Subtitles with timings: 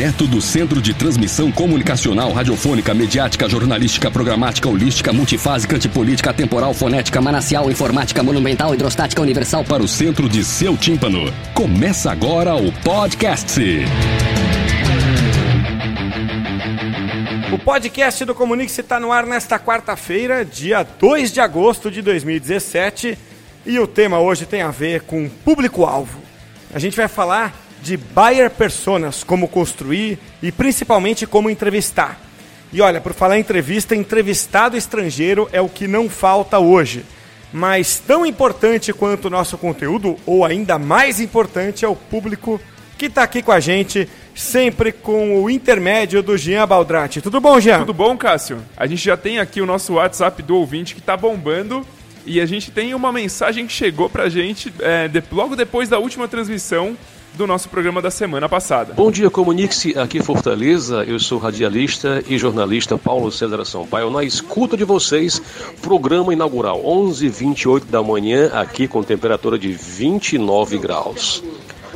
[0.00, 7.20] Direto do Centro de Transmissão Comunicacional, Radiofônica, Mediática, Jornalística, Programática, Holística, Multifásica, Antipolítica, Temporal, Fonética,
[7.20, 11.30] Manacial, Informática, Monumental, Hidrostática, Universal para o centro de seu tímpano.
[11.52, 13.60] Começa agora o podcast.
[17.52, 23.18] O podcast do Comunique-se está no ar nesta quarta-feira, dia 2 de agosto de 2017.
[23.66, 26.20] E o tema hoje tem a ver com público-alvo.
[26.72, 32.20] A gente vai falar de buyer personas, como construir e principalmente como entrevistar.
[32.72, 37.04] E olha, por falar em entrevista, entrevistado estrangeiro é o que não falta hoje.
[37.52, 42.60] Mas tão importante quanto o nosso conteúdo, ou ainda mais importante, é o público
[42.96, 47.20] que está aqui com a gente, sempre com o intermédio do Jean Baldrati.
[47.20, 47.80] Tudo bom, Jean?
[47.80, 48.58] Tudo bom, Cássio?
[48.76, 51.84] A gente já tem aqui o nosso WhatsApp do ouvinte que está bombando.
[52.26, 55.98] E a gente tem uma mensagem que chegou pra gente é, de, logo depois da
[55.98, 56.96] última transmissão
[57.34, 58.92] do nosso programa da semana passada.
[58.94, 61.04] Bom dia, comunique-se aqui em Fortaleza.
[61.04, 64.10] Eu sou radialista e jornalista Paulo César Sampaio.
[64.10, 65.40] Na escuta de vocês,
[65.80, 71.42] programa inaugural, 11h28 da manhã, aqui com temperatura de 29 graus.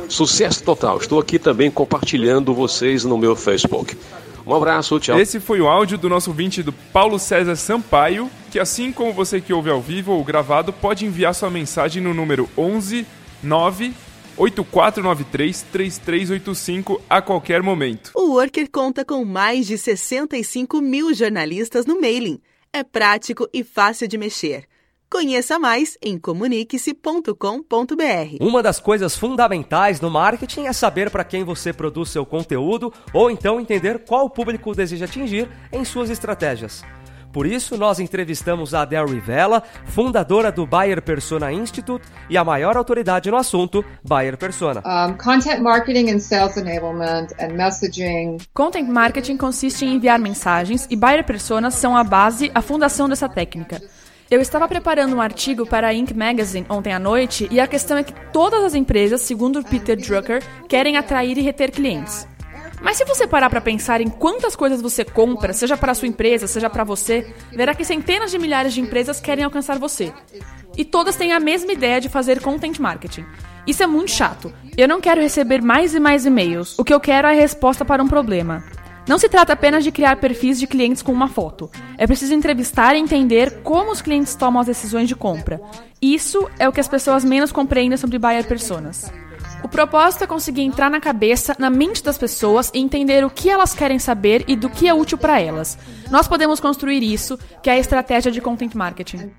[0.07, 0.97] Sucesso total.
[0.97, 3.97] Estou aqui também compartilhando vocês no meu Facebook.
[4.45, 5.19] Um abraço, tchau.
[5.19, 9.41] Esse foi o áudio do nosso ouvinte do Paulo César Sampaio, que assim como você
[9.41, 13.05] que ouve ao vivo ou gravado, pode enviar sua mensagem no número 11
[13.41, 13.93] 9
[14.37, 18.11] 8493-3385 a qualquer momento.
[18.15, 22.39] O Worker conta com mais de 65 mil jornalistas no mailing.
[22.73, 24.65] É prático e fácil de mexer.
[25.09, 28.37] Conheça mais em comunique-se.com.br.
[28.41, 33.31] Uma das coisas fundamentais no marketing é saber para quem você produz seu conteúdo ou
[33.31, 36.83] então entender qual público deseja atingir em suas estratégias.
[37.35, 42.77] Por isso, nós entrevistamos a Adele Rivella, fundadora do Buyer Persona Institute e a maior
[42.77, 44.81] autoridade no assunto, Buyer Persona.
[44.85, 48.37] Um, content marketing and sales enablement and messaging.
[48.53, 53.27] Content marketing consiste em enviar mensagens e Buyer Personas são a base, a fundação dessa
[53.27, 53.81] técnica.
[54.31, 56.13] Eu estava preparando um artigo para a Inc.
[56.13, 60.41] Magazine ontem à noite e a questão é que todas as empresas, segundo Peter Drucker,
[60.69, 62.25] querem atrair e reter clientes.
[62.81, 66.47] Mas se você parar para pensar em quantas coisas você compra, seja para sua empresa,
[66.47, 70.13] seja para você, verá que centenas de milhares de empresas querem alcançar você.
[70.77, 73.25] E todas têm a mesma ideia de fazer content marketing.
[73.65, 74.53] Isso é muito chato.
[74.77, 76.77] Eu não quero receber mais e mais e-mails.
[76.77, 78.63] O que eu quero é a resposta para um problema.
[79.07, 81.69] Não se trata apenas de criar perfis de clientes com uma foto.
[81.97, 85.61] É preciso entrevistar e entender como os clientes tomam as decisões de compra.
[86.01, 89.11] Isso é o que as pessoas menos compreendem sobre buyer personas.
[89.65, 93.49] O propósito é conseguir entrar na cabeça, na mente das pessoas e entender o que
[93.49, 95.75] elas querem saber e do que é útil para elas.
[96.11, 99.31] Nós podemos construir isso, que é a estratégia de content marketing.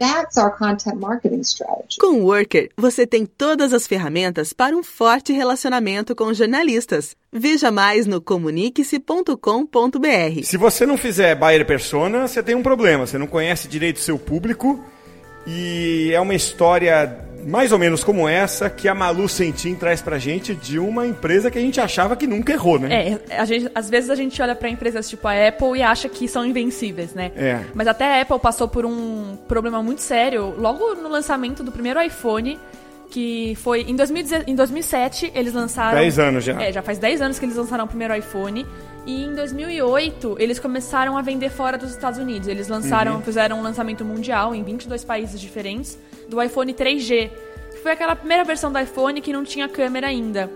[2.01, 7.15] Com o Worker, você tem todas as ferramentas para um forte relacionamento com jornalistas.
[7.33, 10.43] Veja mais no comunique-se.com.br.
[10.43, 13.07] Se você não fizer buyer persona, você tem um problema.
[13.07, 14.85] Você não conhece direito o seu público
[15.47, 20.19] e é uma história mais ou menos como essa que a Malu Sentim traz pra
[20.19, 23.19] gente de uma empresa que a gente achava que nunca errou, né?
[23.29, 26.27] É, gente, às vezes a gente olha para empresas tipo a Apple e acha que
[26.27, 27.31] são invencíveis, né?
[27.37, 27.61] É.
[27.73, 32.03] Mas até a Apple passou por um problema muito sério logo no lançamento do primeiro
[32.03, 32.59] iPhone,
[33.11, 36.61] que foi em, 2010, em 2007 eles lançaram 10 anos já.
[36.61, 38.67] É, já faz 10 anos que eles lançaram o primeiro iPhone.
[39.07, 42.49] E em 2008, eles começaram a vender fora dos Estados Unidos.
[42.49, 43.23] Eles lançaram, Uhum.
[43.23, 45.97] fizeram um lançamento mundial em 22 países diferentes
[46.29, 47.31] do iPhone 3G.
[47.71, 50.51] Que foi aquela primeira versão do iPhone que não tinha câmera ainda.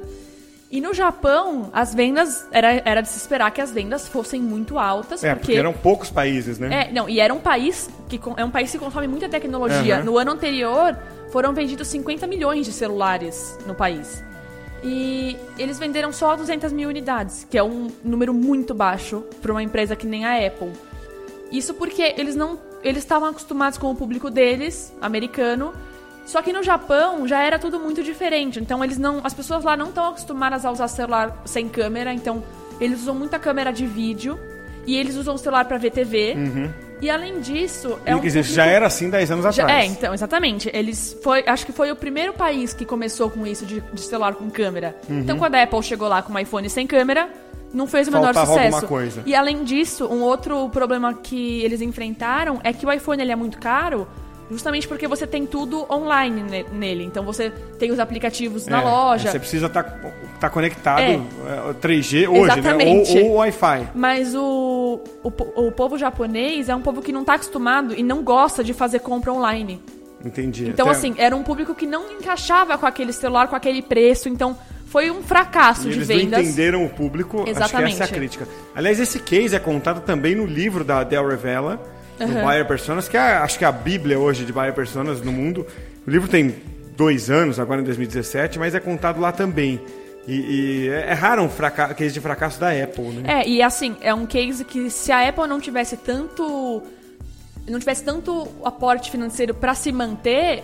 [0.68, 2.46] E no Japão, as vendas.
[2.52, 5.22] Era, era de se esperar que as vendas fossem muito altas.
[5.24, 6.88] É, porque eram poucos países, né?
[6.88, 9.96] É, não, e era um país que é um país que consome muita tecnologia.
[9.96, 10.04] Aham.
[10.04, 10.96] No ano anterior,
[11.32, 14.22] foram vendidos 50 milhões de celulares no país.
[14.82, 19.62] E eles venderam só 200 mil unidades, que é um número muito baixo para uma
[19.62, 20.72] empresa que nem a Apple.
[21.52, 25.74] Isso porque eles não, eles estavam acostumados com o público deles, americano.
[26.24, 28.60] Só que no Japão já era tudo muito diferente.
[28.60, 32.12] Então eles não, as pessoas lá não estão acostumadas a usar celular sem câmera.
[32.12, 32.42] Então
[32.80, 34.38] eles usam muita câmera de vídeo
[34.86, 36.34] e eles usam o celular para ver TV.
[37.00, 39.84] E além disso, é um quer dizer, público- já era assim 10 anos já- atrás.
[39.84, 40.70] é, então, exatamente.
[40.72, 44.34] Eles foi, acho que foi o primeiro país que começou com isso de, de celular
[44.34, 44.96] com câmera.
[45.08, 45.20] Uhum.
[45.20, 47.28] Então, quando a Apple chegou lá com um iPhone sem câmera,
[47.72, 48.86] não fez o menor Faltava sucesso.
[48.86, 49.22] coisa.
[49.24, 53.36] E além disso, um outro problema que eles enfrentaram é que o iPhone ele é
[53.36, 54.06] muito caro
[54.52, 57.04] Justamente porque você tem tudo online ne- nele.
[57.04, 59.30] Então você tem os aplicativos na É, loja.
[59.30, 59.84] Você precisa estar
[60.40, 61.14] tá conectado É.
[61.14, 63.14] é, 3G hoje, Exatamente.
[63.14, 63.20] né?
[63.22, 63.88] Ou, ou Wi-Fi.
[63.94, 68.22] Mas o, o, o povo japonês é um povo que não tá acostumado e não
[68.22, 69.80] gosta de fazer compra online.
[70.24, 70.68] Entendi.
[70.68, 74.28] Então, Até- assim, era um público que não encaixava com aquele celular, com aquele preço.
[74.28, 74.56] Então,
[74.86, 76.30] foi um fracasso E de eles vendas.
[76.32, 77.92] não entenderam o público, acho que Exatamente.
[77.94, 78.48] essa é a crítica.
[78.74, 81.80] Aliás, esse case é contado também no livro da Del Revela,
[82.18, 82.42] no Uhum.
[82.44, 85.66] Buyer Personas, que é, acho que é a bíblia hoje de Buyer Personas no mundo.
[86.06, 86.54] O livro tem
[86.96, 89.80] dois anos, agora em 2017, mas é contado lá também.
[90.28, 93.42] E, e é é raro um fraca- case de fracasso da Apple, né?
[93.42, 96.82] É, e assim, é um case que se a Apple não tivesse tanto.
[97.68, 100.62] não tivesse tanto aporte financeiro pra se manter,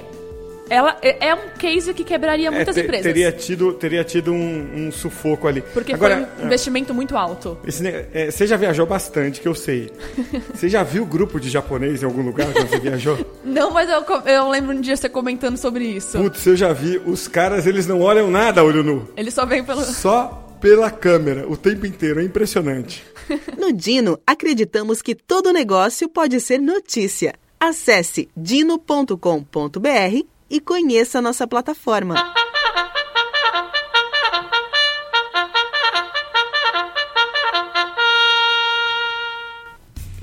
[0.68, 3.04] ela é é um case que quebraria muitas te- empresas.
[3.04, 5.62] Teria tido, teria tido um, um sufoco ali.
[5.72, 7.58] Porque Agora, foi um investimento muito alto.
[7.66, 9.90] esse é, você já viajou bastante, que eu sei.
[10.54, 13.18] Você já viu grupo de japonês em algum lugar quando você viajou?
[13.44, 16.18] Não, mas eu, eu lembro um dia você comentando sobre isso.
[16.18, 16.98] Putz, eu já vi.
[17.04, 19.08] Os caras, eles não olham nada a olho nu.
[19.16, 19.82] Ele só veio pelo.
[19.82, 22.20] Só pela câmera, o tempo inteiro.
[22.20, 23.04] É impressionante.
[23.58, 27.34] No Dino, acreditamos que todo negócio pode ser notícia.
[27.58, 32.14] Acesse dino.com.br e conheça nossa plataforma.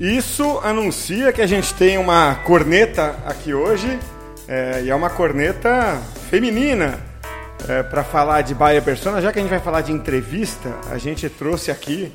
[0.00, 3.98] Isso anuncia que a gente tem uma corneta aqui hoje.
[4.48, 7.00] é, e é uma corneta feminina.
[7.90, 11.30] para falar de Baia Persona, já que a gente vai falar de entrevista, a gente
[11.30, 12.12] trouxe aqui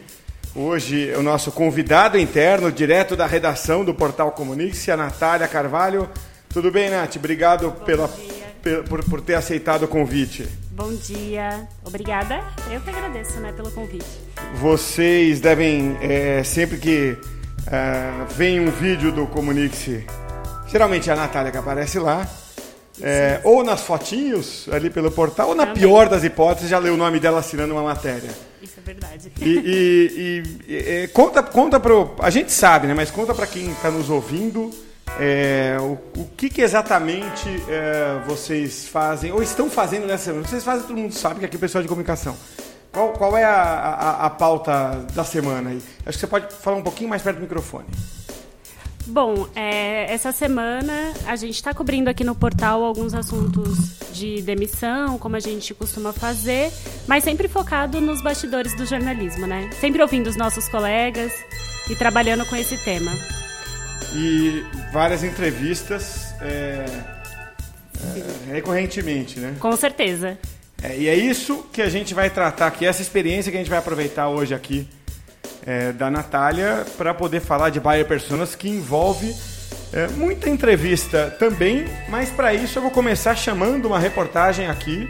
[0.56, 6.08] hoje o nosso convidado interno, direto da redação do Portal Comunique-se, a Natália Carvalho.
[6.50, 7.16] Tudo bem, Nath?
[7.18, 8.08] Obrigado pela,
[8.62, 10.48] pe- por, por ter aceitado o convite.
[10.72, 12.42] Bom dia, obrigada.
[12.72, 14.06] Eu que agradeço né, pelo convite.
[14.56, 17.18] Vocês devem, é, sempre que
[17.68, 20.06] é, vem um vídeo do Comunique-se,
[20.68, 22.28] geralmente é a Natália que aparece lá,
[23.02, 25.82] é, ou nas fotinhos ali pelo portal, ou na Também.
[25.84, 28.30] pior das hipóteses, já leu o nome dela assinando uma matéria.
[28.62, 29.32] Isso é verdade.
[29.40, 30.74] E, e- e-
[31.04, 32.16] e- conta, conta pro.
[32.20, 32.94] A gente sabe, né?
[32.94, 34.70] Mas conta para quem está nos ouvindo
[35.20, 40.48] é, o, o que, que exatamente é, vocês fazem, ou estão fazendo nessa semana.
[40.48, 42.36] Vocês fazem, todo mundo sabe que aqui é pessoal de comunicação.
[42.92, 45.82] Qual, qual é a, a- a pauta da semana aí?
[46.06, 47.86] Acho que você pode falar um pouquinho mais perto do microfone.
[49.06, 55.18] Bom, é, essa semana a gente está cobrindo aqui no portal alguns assuntos de demissão,
[55.18, 56.72] como a gente costuma fazer,
[57.08, 59.70] mas sempre focado nos bastidores do jornalismo, né?
[59.80, 61.32] Sempre ouvindo os nossos colegas
[61.90, 63.12] e trabalhando com esse tema.
[64.14, 66.86] E várias entrevistas é,
[68.50, 69.56] é, recorrentemente, né?
[69.60, 70.38] Com certeza.
[70.82, 73.70] É, e é isso que a gente vai tratar aqui, essa experiência que a gente
[73.70, 74.88] vai aproveitar hoje aqui
[75.66, 79.36] é, da Natália para poder falar de Bayer Personas, que envolve
[79.92, 85.08] é, muita entrevista também, mas para isso eu vou começar chamando uma reportagem aqui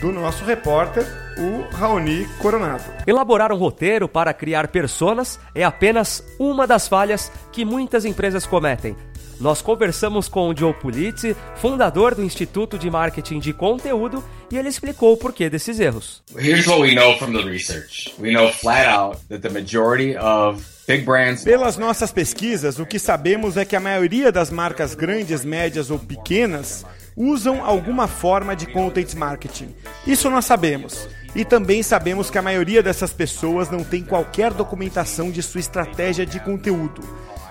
[0.00, 1.06] do nosso repórter,
[1.38, 2.84] o Raoni Coronado.
[3.06, 8.96] Elaborar um roteiro para criar personas é apenas uma das falhas que muitas empresas cometem.
[9.42, 14.68] Nós conversamos com o Joe Pulizzi, fundador do Instituto de Marketing de Conteúdo, e ele
[14.68, 16.22] explicou o porquê desses erros.
[16.36, 18.14] Here's what we know from the research.
[18.20, 23.00] We know flat out that the majority of big brands Pelas nossas pesquisas, o que
[23.00, 26.86] sabemos é que a maioria das marcas grandes, médias ou pequenas
[27.16, 29.74] usam alguma forma de content marketing.
[30.06, 31.08] Isso nós sabemos.
[31.34, 36.26] E também sabemos que a maioria dessas pessoas não tem qualquer documentação de sua estratégia
[36.26, 37.02] de conteúdo.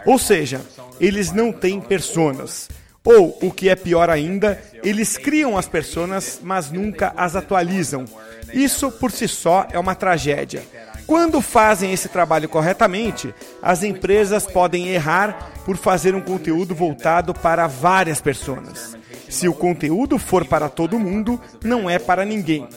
[0.05, 0.61] Ou seja,
[0.99, 2.69] eles não têm personas.
[3.03, 8.05] Ou, o que é pior ainda, eles criam as personas, mas nunca as atualizam.
[8.53, 10.61] Isso por si só é uma tragédia.
[11.07, 17.65] Quando fazem esse trabalho corretamente, as empresas podem errar por fazer um conteúdo voltado para
[17.65, 18.95] várias pessoas.
[19.27, 22.67] Se o conteúdo for para todo mundo, não é para ninguém.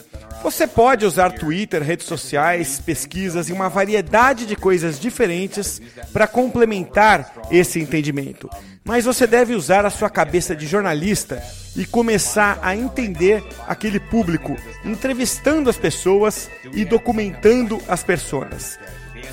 [0.45, 5.81] Você pode usar Twitter, redes sociais, pesquisas e uma variedade de coisas diferentes
[6.13, 8.47] para complementar esse entendimento.
[8.83, 11.43] Mas você deve usar a sua cabeça de jornalista
[11.75, 18.77] e começar a entender aquele público, entrevistando as pessoas e documentando as pessoas.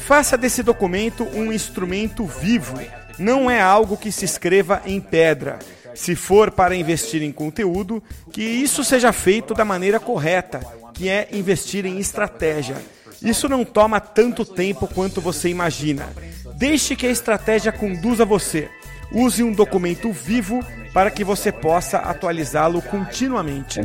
[0.07, 2.81] Faça desse documento um instrumento vivo,
[3.19, 5.59] não é algo que se escreva em pedra.
[5.95, 8.03] Se for para investir em conteúdo,
[8.33, 10.61] que isso seja feito da maneira correta,
[10.93, 12.77] que é investir em estratégia.
[13.23, 16.09] Isso não toma tanto tempo quanto você imagina.
[16.57, 18.69] Deixe que a estratégia conduza você.
[19.15, 23.81] use um documento vivo para que você possa atualizá-lo continuamente.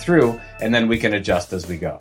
[0.00, 0.40] Through.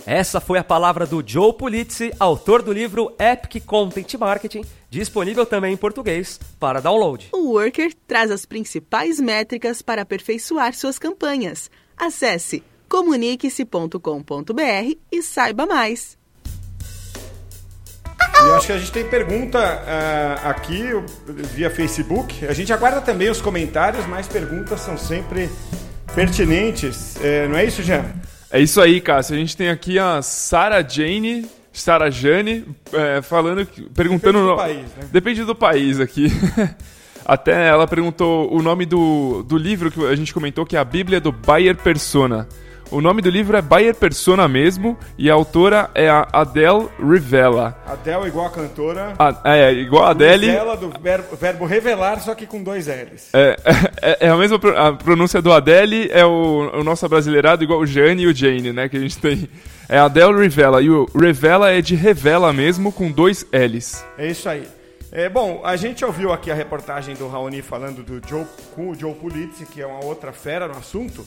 [0.06, 5.74] Essa foi a palavra do Joe Pulizzi, autor do livro Epic Content Marketing, disponível também
[5.74, 7.30] em português para download.
[7.32, 11.70] O Worker traz as principais métricas para aperfeiçoar suas campanhas.
[11.98, 16.18] Acesse comunique-se.com.br e saiba mais.
[18.20, 20.84] E eu acho que a gente tem pergunta uh, aqui
[21.54, 22.46] via Facebook.
[22.46, 25.50] A gente aguarda também os comentários, mas perguntas são sempre
[26.14, 27.16] pertinentes.
[27.24, 28.04] É, não é isso, Jean?
[28.52, 29.36] É isso aí, Cássio.
[29.36, 34.40] A gente tem aqui a Sara Jane, Sara Jane, é, falando, perguntando.
[34.40, 35.10] Depende do país, né?
[35.14, 36.28] Depende do país aqui.
[37.24, 40.84] Até ela perguntou o nome do, do livro que a gente comentou, que é a
[40.84, 42.50] Bíblia do Bayer Persona.
[42.92, 47.78] O nome do livro é Bayer Persona mesmo, e a autora é a Adele Rivella.
[47.88, 49.14] Adele igual a cantora.
[49.18, 50.48] A, é, igual a Adele.
[50.48, 53.30] Rivela do verbo, verbo revelar, só que com dois L's.
[53.32, 53.56] É,
[54.02, 57.86] é, é a mesma a pronúncia do Adele, é o, o nosso abrasileirado, igual o
[57.86, 58.90] Jane e o Jane, né?
[58.90, 59.48] Que a gente tem.
[59.88, 60.82] É Adele Rivella.
[60.82, 64.06] E o Rivella é de revela mesmo, com dois L's.
[64.18, 64.68] É isso aí.
[65.14, 68.46] É, bom, a gente ouviu aqui a reportagem do Raoni falando do Joe,
[68.76, 71.26] com o Joe Pulizzi, que é uma outra fera no assunto.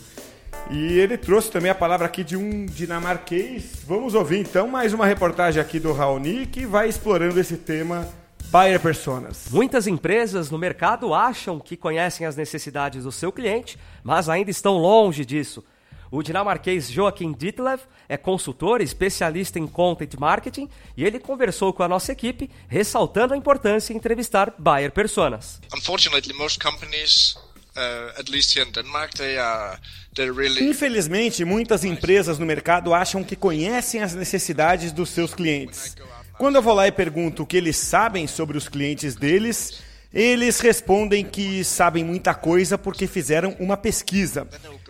[0.71, 3.83] E ele trouxe também a palavra aqui de um dinamarquês.
[3.87, 8.09] Vamos ouvir então mais uma reportagem aqui do Raoni que vai explorando esse tema
[8.44, 9.49] Buyer Personas.
[9.50, 14.78] Muitas empresas no mercado acham que conhecem as necessidades do seu cliente, mas ainda estão
[14.78, 15.62] longe disso.
[16.11, 21.83] O dinamarquês Joachim Ditlev é consultor e especialista em content marketing e ele conversou com
[21.83, 25.61] a nossa equipe, ressaltando a importância em entrevistar buyer personas.
[25.75, 27.37] Unfortunately, most companies,
[27.76, 29.78] uh, at least here in Denmark, they are
[30.16, 35.97] really Infelizmente, muitas empresas no mercado acham que conhecem as necessidades dos seus clientes.
[36.38, 39.81] Quando eu vou lá e pergunto o que eles sabem sobre os clientes deles,
[40.12, 44.47] eles respondem que sabem muita coisa porque fizeram uma pesquisa.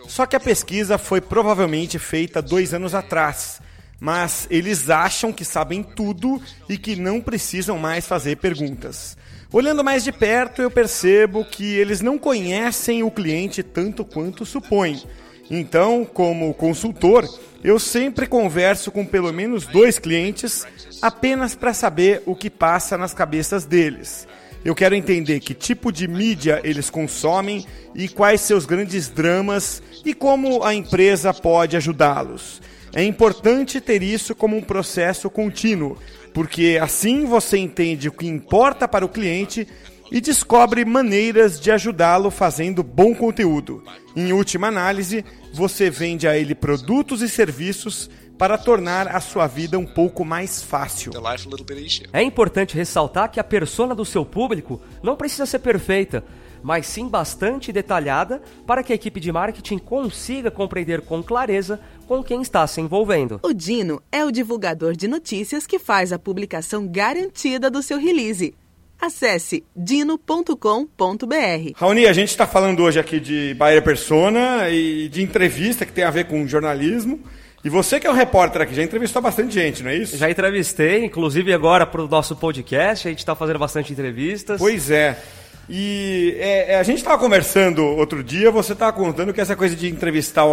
[0.07, 3.59] Só que a pesquisa foi provavelmente feita dois anos atrás.
[3.99, 9.17] Mas eles acham que sabem tudo e que não precisam mais fazer perguntas.
[9.55, 15.01] Olhando mais de perto, eu percebo que eles não conhecem o cliente tanto quanto supõem.
[15.49, 17.25] Então, como consultor,
[17.63, 20.67] eu sempre converso com pelo menos dois clientes
[21.01, 24.27] apenas para saber o que passa nas cabeças deles.
[24.65, 30.13] Eu quero entender que tipo de mídia eles consomem e quais seus grandes dramas e
[30.13, 32.61] como a empresa pode ajudá-los.
[32.95, 35.97] É importante ter isso como um processo contínuo,
[36.33, 39.67] porque assim você entende o que importa para o cliente
[40.09, 43.83] e descobre maneiras de ajudá-lo fazendo bom conteúdo.
[44.15, 49.79] Em última análise, você vende a ele produtos e serviços para tornar a sua vida
[49.79, 51.11] um pouco mais fácil.
[52.13, 56.23] É importante ressaltar que a persona do seu público não precisa ser perfeita,
[56.61, 62.23] mas sim bastante detalhada para que a equipe de marketing consiga compreender com clareza com
[62.23, 63.39] quem está se envolvendo.
[63.43, 68.53] O Dino é o divulgador de notícias que faz a publicação garantida do seu release.
[68.99, 70.55] Acesse dino.com.br.
[71.75, 76.03] Raoni, a gente está falando hoje aqui de Bayer Persona e de entrevista que tem
[76.03, 77.19] a ver com jornalismo.
[77.63, 80.15] E você que é um repórter aqui, já entrevistou bastante gente, não é isso?
[80.17, 84.59] Já entrevistei, inclusive agora para o nosso podcast, a gente está fazendo bastante entrevistas.
[84.59, 85.19] Pois é.
[85.67, 89.75] E é, é, a gente estava conversando outro dia, você estava contando que essa coisa
[89.75, 90.45] de entrevistar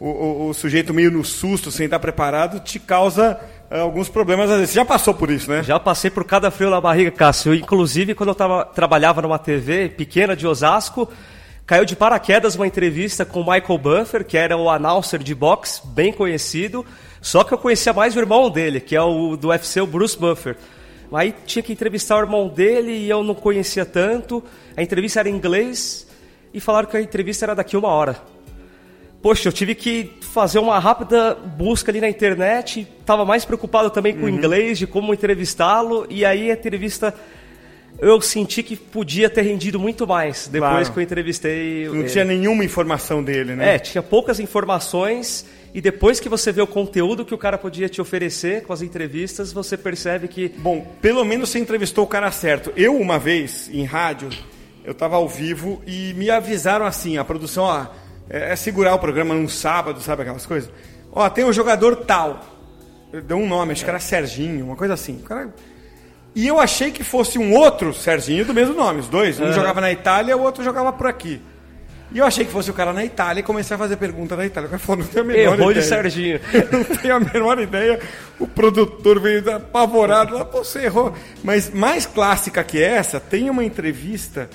[0.00, 3.38] o, o- o sujeito meio no susto, sem estar preparado, te causa
[3.70, 4.50] é, alguns problemas.
[4.50, 4.70] Às vezes.
[4.70, 5.62] Você já passou por isso, né?
[5.62, 7.54] Já passei por cada frio na barriga, Cássio.
[7.54, 11.08] Inclusive, quando eu tava, trabalhava numa TV pequena de Osasco,
[11.66, 15.80] caiu de paraquedas uma entrevista com o Michael Buffer, que era o announcer de boxe,
[15.86, 16.84] bem conhecido.
[17.22, 20.18] Só que eu conhecia mais o irmão dele, que é o do UFC, o Bruce
[20.18, 20.56] Buffer.
[21.12, 24.42] Aí tinha que entrevistar o irmão dele e eu não conhecia tanto.
[24.76, 26.06] A entrevista era em inglês
[26.52, 28.16] e falaram que a entrevista era daqui uma hora.
[29.24, 32.86] Poxa, eu tive que fazer uma rápida busca ali na internet.
[33.06, 36.06] Tava mais preocupado também com o inglês, de como entrevistá-lo.
[36.10, 37.14] E aí a entrevista
[37.98, 40.92] eu senti que podia ter rendido muito mais depois Claro.
[40.92, 41.88] que eu entrevistei.
[41.88, 42.10] Não ele.
[42.10, 43.76] tinha nenhuma informação dele, né?
[43.76, 45.46] É, tinha poucas informações.
[45.72, 48.82] E depois que você vê o conteúdo que o cara podia te oferecer com as
[48.82, 50.50] entrevistas, você percebe que.
[50.58, 52.74] Bom, pelo menos você entrevistou o cara certo.
[52.76, 54.28] Eu, uma vez, em rádio,
[54.84, 57.86] eu estava ao vivo e me avisaram assim, a produção, ó,
[58.28, 60.70] é, é segurar o programa num sábado, sabe aquelas coisas?
[61.12, 62.40] Ó, tem um jogador tal.
[63.26, 65.16] Deu um nome, acho que era Serginho, uma coisa assim.
[65.16, 65.48] O cara-
[66.34, 69.38] E eu achei que fosse um outro Serginho do mesmo nome, os dois.
[69.38, 69.52] Um Aham.
[69.52, 71.40] jogava na Itália, o outro jogava por aqui.
[72.12, 74.44] E eu achei que fosse o cara na Itália e comecei a fazer pergunta na
[74.46, 74.66] Itália.
[74.66, 75.74] O cara falou, não tenho a menor Errou ideia.
[75.74, 76.40] de Serginho.
[76.72, 78.00] não tenho a menor ideia.
[78.38, 81.12] O produtor veio apavorado lá, "Pô, você errou.
[81.42, 84.48] Mas mais clássica que essa, tem uma entrevista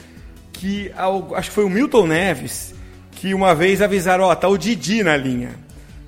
[0.53, 0.91] que
[1.35, 2.73] acho que foi o Milton Neves
[3.19, 5.51] que uma vez avisaram, ó, tá o Didi na linha.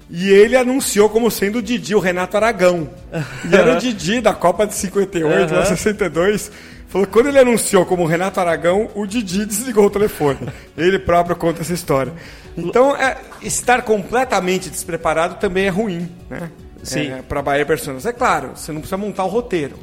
[0.09, 2.89] E ele anunciou como sendo o Didi, o Renato Aragão.
[3.49, 5.65] E era o Didi da Copa de 58, lá Aham.
[5.65, 6.51] 62.
[6.87, 10.39] Falou quando ele anunciou como Renato Aragão, o Didi desligou o telefone.
[10.77, 12.13] Ele próprio conta essa história.
[12.57, 16.49] Então, é, estar completamente despreparado também é ruim, né?
[16.83, 17.11] Sim.
[17.11, 18.05] É, para Bahia Personas.
[18.05, 19.77] É claro, você não precisa montar o roteiro.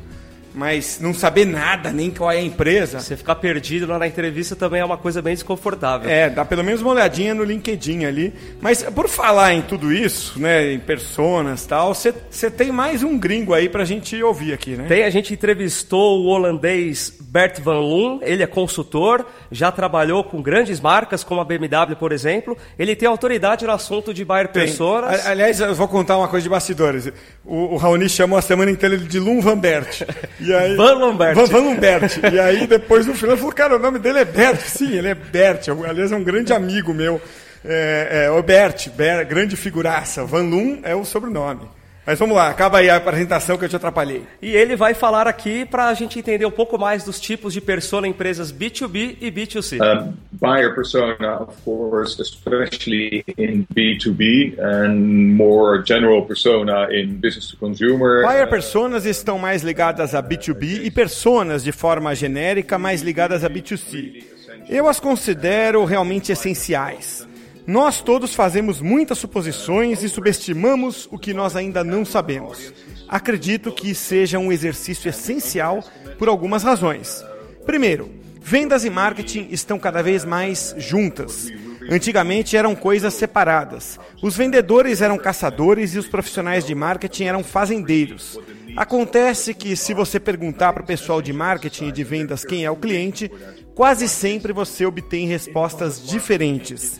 [0.55, 3.01] Mas não saber nada, nem qual é a empresa.
[3.01, 6.09] Você ficar perdido lá na entrevista também é uma coisa bem desconfortável.
[6.09, 8.33] É, dá pelo menos uma olhadinha no LinkedIn ali.
[8.61, 13.19] Mas por falar em tudo isso, né, em personas e tal, você tem mais um
[13.19, 14.87] gringo aí pra gente ouvir aqui, né?
[14.89, 20.41] Tem, a gente entrevistou o holandês Bert Van Loon, ele é consultor, já trabalhou com
[20.41, 22.57] grandes marcas como a BMW, por exemplo.
[22.79, 24.65] Ele tem autoridade no assunto de Bayer Tem.
[24.65, 25.27] Personas.
[25.27, 27.13] Aliás, eu vou contar uma coisa de bastidores.
[27.45, 30.03] O, o Raoni chamou a semana inteira de Lum Van Bert.
[30.41, 31.35] E aí, Van Lambert.
[31.35, 32.19] Van, Van Lambert.
[32.33, 34.61] E aí, depois no final, ele falou: Cara, o nome dele é Bert.
[34.61, 35.69] Sim, ele é Bert.
[35.69, 37.21] Aliás, é um grande amigo meu.
[37.63, 40.25] É, é, o Bert, Ber- grande figuraça.
[40.25, 41.69] Van Loon é o sobrenome.
[42.09, 44.23] Mas vamos lá, acaba aí a apresentação que eu te atrapalhei.
[44.41, 47.61] E ele vai falar aqui para a gente entender um pouco mais dos tipos de
[47.61, 49.79] persona em empresas B2B e B2C.
[49.79, 57.59] Um, buyer persona, of course, especially in B2B, and more general persona in business to
[57.59, 58.23] consumer.
[58.23, 63.51] Buyer personas estão mais ligadas a B2B e personas de forma genérica mais ligadas a
[63.51, 64.25] B2C.
[64.67, 67.28] Eu as considero realmente essenciais.
[67.69, 72.73] Nós todos fazemos muitas suposições e subestimamos o que nós ainda não sabemos.
[73.07, 75.85] Acredito que seja um exercício essencial
[76.19, 77.23] por algumas razões.
[77.67, 78.11] Primeiro,
[78.41, 81.53] vendas e marketing estão cada vez mais juntas.
[81.91, 84.01] Antigamente eram coisas separadas.
[84.23, 88.41] Os vendedores eram caçadores e os profissionais de marketing eram fazendeiros.
[88.79, 92.71] Acontece que, se você perguntar para o pessoal de marketing e de vendas quem é
[92.71, 93.31] o cliente,
[93.75, 96.99] quase sempre você obtém respostas diferentes.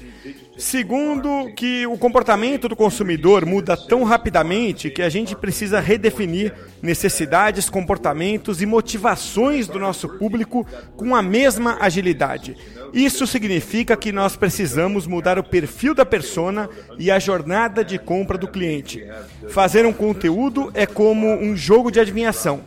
[0.57, 7.71] Segundo, que o comportamento do consumidor muda tão rapidamente que a gente precisa redefinir necessidades,
[7.71, 12.57] comportamentos e motivações do nosso público com a mesma agilidade.
[12.93, 18.37] Isso significa que nós precisamos mudar o perfil da persona e a jornada de compra
[18.37, 19.07] do cliente.
[19.51, 22.63] Fazer um conteúdo é como um jogo de adivinhação.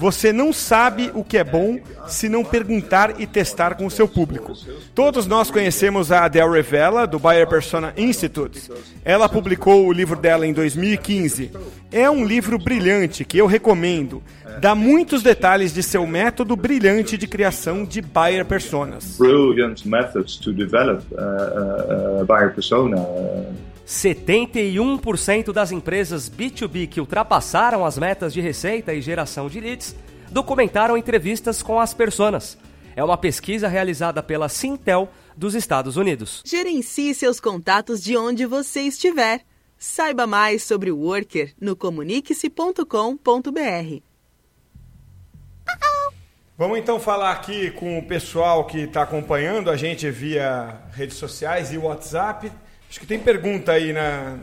[0.00, 4.08] Você não sabe o que é bom se não perguntar e testar com o seu
[4.08, 4.54] público.
[4.94, 8.70] Todos nós conhecemos a Adele Revela, do Buyer Persona Institute.
[9.04, 11.50] Ela publicou o livro dela em 2015.
[11.92, 14.22] É um livro brilhante que eu recomendo.
[14.58, 19.18] Dá muitos detalhes de seu método brilhante de criação de Buyer Personas.
[19.18, 22.96] Brilliant methods to develop uh, uh, uh, buyer persona.
[23.90, 24.00] Uh,
[25.00, 29.96] 71% das empresas B2B que ultrapassaram as metas de receita e geração de leads
[30.30, 32.56] documentaram entrevistas com as personas.
[32.94, 36.42] É uma pesquisa realizada pela Sintel dos Estados Unidos.
[36.44, 39.40] Gerencie seus contatos de onde você estiver.
[39.76, 44.02] Saiba mais sobre o Worker no comunique-se.com.br.
[46.58, 51.72] Vamos então falar aqui com o pessoal que está acompanhando a gente via redes sociais
[51.72, 52.52] e WhatsApp.
[52.90, 54.36] Acho que tem pergunta aí na.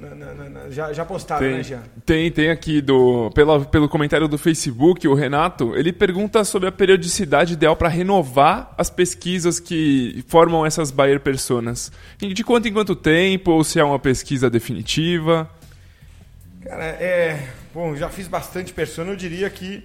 [0.00, 1.82] na- na- na- já, já postaram, né, Tem, Jean?
[2.06, 6.72] tem, tem aqui do, pela, pelo comentário do Facebook, o Renato, ele pergunta sobre a
[6.72, 11.92] periodicidade ideal para renovar as pesquisas que formam essas buyer personas.
[12.20, 15.48] E De quanto em quanto tempo, ou se é uma pesquisa definitiva?
[16.64, 17.48] Cara, é.
[17.74, 19.82] Bom, já fiz bastante persona, eu diria que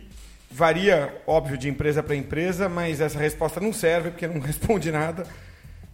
[0.50, 5.26] varia, óbvio, de empresa para empresa, mas essa resposta não serve porque não responde nada.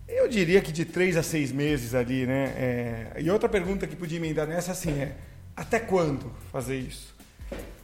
[0.08, 2.54] Eu diria que de três a seis meses ali, né?
[2.58, 5.16] É, E outra pergunta que podia emendar nessa assim é:
[5.56, 7.14] até quando fazer isso?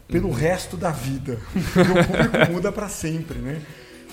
[0.08, 1.38] Pelo resto da vida.
[1.74, 3.62] Porque o público muda para sempre, né?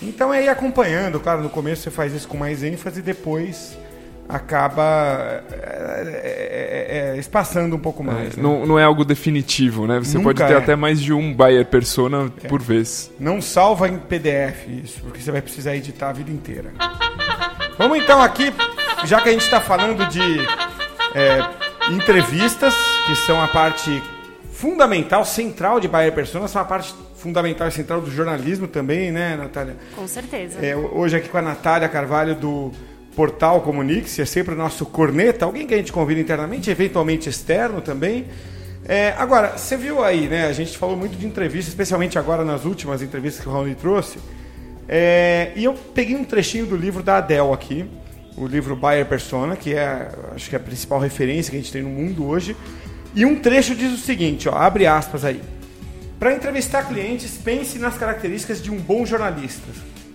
[0.03, 3.79] Então é ir acompanhando, claro, no começo você faz isso com mais ênfase e depois
[4.29, 8.37] acaba é, é, é, espaçando um pouco mais.
[8.37, 8.43] né?
[8.43, 9.99] Não, não é algo definitivo, né?
[9.99, 10.57] Você Nunca pode ter é.
[10.57, 13.11] até mais de um buyer persona por vez.
[13.19, 16.73] Não salva em PDF isso, porque você vai precisar editar a vida inteira.
[17.79, 18.53] Vamos então aqui,
[19.05, 20.41] já que a gente está falando de
[21.15, 22.75] é, entrevistas,
[23.07, 24.03] que são a parte
[24.51, 29.37] fundamental, central de Bayer Persona, são a parte fundamental e central do jornalismo também, né,
[29.37, 29.77] Natália?
[29.95, 30.59] Com certeza.
[30.65, 32.73] É, hoje aqui com a Natália Carvalho do
[33.15, 37.83] portal Comunique-se, é sempre o nosso corneta, alguém que a gente convida internamente, eventualmente externo
[37.83, 38.27] também.
[38.89, 40.47] É, agora, você viu aí, né?
[40.47, 44.19] A gente falou muito de entrevista, especialmente agora nas últimas entrevistas que o Raoni trouxe.
[44.89, 47.85] É, e eu peguei um trechinho do livro da Adele aqui.
[48.37, 51.73] o livro Buyer Persona, que é, acho que é a principal referência que a gente
[51.73, 52.55] tem no mundo hoje.
[53.15, 55.41] E um trecho diz o seguinte, ó, abre aspas aí.
[56.19, 59.67] Para entrevistar clientes, pense nas características de um bom jornalista.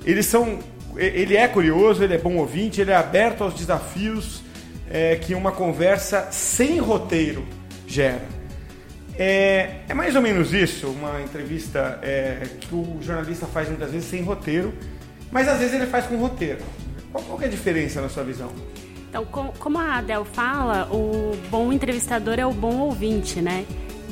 [0.05, 0.60] Eles são,
[0.95, 4.43] ele é curioso, ele é bom ouvinte, ele é aberto aos desafios
[4.89, 7.43] é, que uma conversa sem roteiro
[7.88, 8.40] gera.
[9.23, 14.10] É, é, mais ou menos isso, uma entrevista é, que o jornalista faz muitas vezes
[14.10, 14.73] sem roteiro,
[15.31, 16.57] mas às vezes ele faz com roteiro.
[17.12, 18.49] Qual, qual é a diferença na sua visão?
[19.07, 23.63] Então, como a Adel fala, o bom entrevistador é o bom ouvinte, né?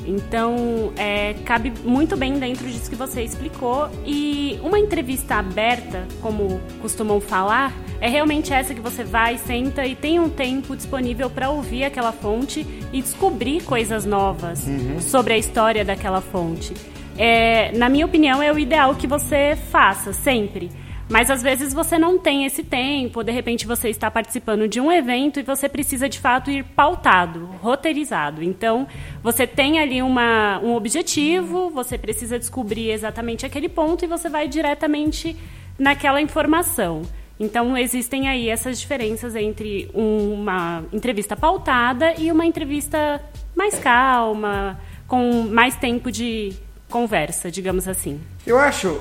[0.06, 3.88] Então, é, cabe muito bem dentro disso que você explicou.
[4.04, 9.94] E uma entrevista aberta, como costumam falar, é realmente essa que você vai, senta e
[9.94, 15.00] tem um tempo disponível para ouvir aquela fonte e descobrir coisas novas uhum.
[15.00, 16.72] sobre a história daquela fonte.
[17.18, 20.70] É, na minha opinião, é o ideal que você faça sempre.
[21.10, 24.92] Mas às vezes você não tem esse tempo, de repente você está participando de um
[24.92, 28.44] evento e você precisa de fato ir pautado, roteirizado.
[28.44, 28.86] Então,
[29.20, 34.46] você tem ali uma, um objetivo, você precisa descobrir exatamente aquele ponto e você vai
[34.46, 35.36] diretamente
[35.76, 37.02] naquela informação.
[37.40, 43.20] Então, existem aí essas diferenças entre uma entrevista pautada e uma entrevista
[43.56, 46.52] mais calma, com mais tempo de
[46.88, 48.20] conversa, digamos assim.
[48.46, 49.00] Eu acho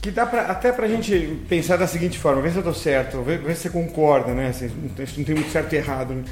[0.00, 3.22] que dá pra, até pra gente pensar da seguinte forma, ver se eu tô certo,
[3.22, 4.52] ver, ver se você concorda, né?
[4.52, 6.14] Se, não tem muito certo e errado.
[6.14, 6.24] Né?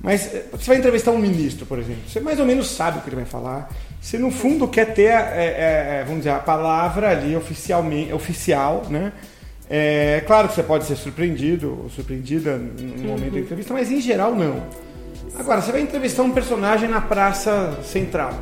[0.00, 3.00] Mas eh, você vai entrevistar um ministro, por exemplo, você mais ou menos sabe o
[3.02, 3.70] que ele vai falar.
[4.00, 9.12] Você no fundo quer ter, é, é, vamos dizer, a palavra ali oficialmente, oficial, né?
[9.70, 13.30] É claro que você pode ser surpreendido ou surpreendida no momento uhum.
[13.32, 14.62] da entrevista, mas em geral não.
[15.38, 18.32] Agora, você vai entrevistar um personagem na praça central.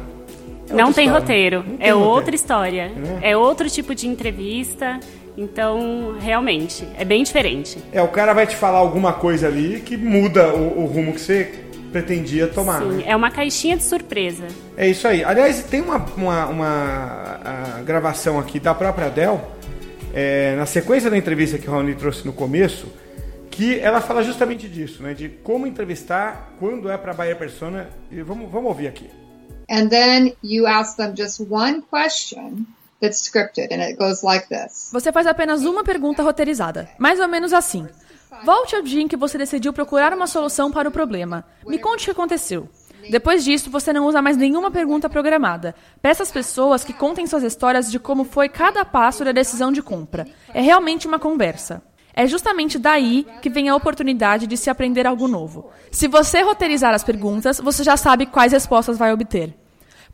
[0.68, 1.20] É não tem história.
[1.20, 2.00] roteiro, não tem é roteiro.
[2.00, 2.92] outra história.
[3.22, 3.30] É.
[3.30, 5.00] é outro tipo de entrevista.
[5.36, 7.78] Então, realmente, é bem diferente.
[7.92, 11.20] É, o cara vai te falar alguma coisa ali que muda o, o rumo que
[11.20, 12.80] você pretendia tomar.
[12.80, 13.04] Sim, né?
[13.06, 14.46] é uma caixinha de surpresa.
[14.76, 15.22] É isso aí.
[15.22, 19.38] Aliás, tem uma, uma, uma gravação aqui da própria Adele,
[20.14, 22.86] é, na sequência da entrevista que o Raoni trouxe no começo,
[23.50, 25.14] que ela fala justamente disso, né?
[25.14, 27.88] De como entrevistar quando é para Bayer Persona.
[28.10, 29.08] E vamos, vamos ouvir aqui.
[29.68, 32.66] And then you ask them just one question
[33.00, 34.90] that's scripted and it goes like this.
[34.92, 37.86] Você faz apenas uma pergunta roteirizada, mais ou menos assim.
[38.44, 41.44] Volte ao dia em que você decidiu procurar uma solução para o problema.
[41.66, 42.68] Me conte o que aconteceu.
[43.10, 45.74] Depois disso, você não usa mais nenhuma pergunta programada.
[46.02, 49.80] Peça às pessoas que contem suas histórias de como foi cada passo da decisão de
[49.80, 50.26] compra.
[50.52, 51.82] É realmente uma conversa.
[52.18, 55.70] É justamente daí que vem a oportunidade de se aprender algo novo.
[55.90, 59.54] Se você roteirizar as perguntas, você já sabe quais respostas vai obter.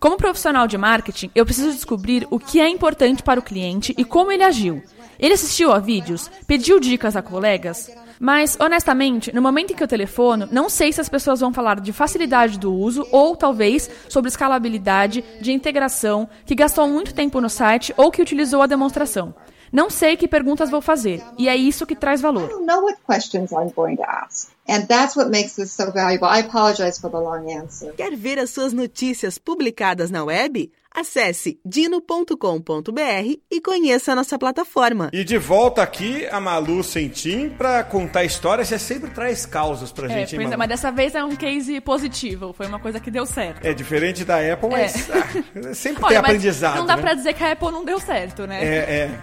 [0.01, 4.05] Como profissional de marketing, eu preciso descobrir o que é importante para o cliente e
[4.05, 4.83] como ele agiu.
[5.17, 6.29] Ele assistiu a vídeos?
[6.45, 7.89] Pediu dicas a colegas?
[8.19, 11.79] Mas, honestamente, no momento em que eu telefono, não sei se as pessoas vão falar
[11.79, 17.49] de facilidade do uso ou, talvez, sobre escalabilidade, de integração, que gastou muito tempo no
[17.49, 19.33] site ou que utilizou a demonstração.
[19.73, 22.45] Não sei que perguntas vou fazer, e é isso que traz valor.
[22.45, 24.51] I don't know what questions I'm going to ask.
[24.69, 26.29] And that's what makes this so valuable.
[26.29, 27.93] I apologize for the long answer.
[27.95, 30.71] Quer ver as suas notícias publicadas na web?
[30.95, 35.09] Acesse dino.com.br e conheça a nossa plataforma.
[35.13, 38.69] E de volta aqui a Malu Sentim para contar histórias.
[38.69, 41.81] Você sempre traz causas pra é, gente, hein, é, mas dessa vez é um case
[41.81, 42.53] positivo.
[42.53, 43.67] Foi uma coisa que deu certo.
[43.67, 45.19] É diferente da Apple, mas é.
[45.19, 46.77] ah, sempre Olha, tem aprendizado.
[46.77, 47.03] Não dá né?
[47.03, 48.63] pra dizer que a Apple não deu certo, né?
[48.63, 48.77] É,